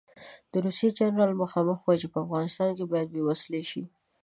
د 0.51 0.53
روسیې 0.65 0.89
جنرال 0.97 1.31
مخامخ 1.41 1.77
وایي 1.85 1.99
چې 2.01 2.07
افغانستان 2.23 2.69
باید 2.91 3.07
بې 3.13 3.21
وسلو 3.25 3.61
شي. 3.71 3.83